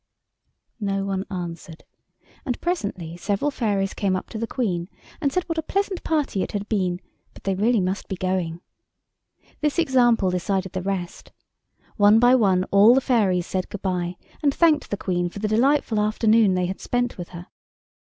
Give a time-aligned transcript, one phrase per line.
[0.79, 1.83] No one answered,
[2.43, 4.89] and presently several fairies came up to the Queen
[5.21, 6.99] and said what a pleasant party it had been,
[7.35, 8.61] but they really must be going.
[9.59, 11.31] This example decided the rest.
[11.97, 15.99] One by one all the fairies said goodbye and thanked the Queen for the delightful
[15.99, 17.45] afternoon they had spent with her.